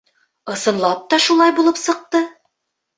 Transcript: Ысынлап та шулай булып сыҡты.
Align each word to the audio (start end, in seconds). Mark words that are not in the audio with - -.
Ысынлап 0.53 1.05
та 1.13 1.21
шулай 1.27 1.57
булып 1.61 1.85
сыҡты. 1.85 2.27